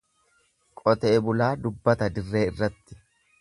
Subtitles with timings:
[0.81, 2.99] Qotee bulaa dubbata dirree irratti.